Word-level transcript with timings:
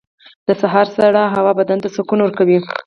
•د 0.47 0.49
سهار 0.61 0.87
سړه 0.97 1.23
هوا 1.35 1.51
بدن 1.59 1.77
ته 1.83 1.89
سکون 1.95 2.19
ورکوي. 2.21 2.57